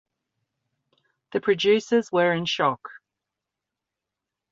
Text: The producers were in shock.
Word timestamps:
The 1.31 1.39
producers 1.41 2.11
were 2.11 2.33
in 2.33 2.45
shock. 2.45 2.89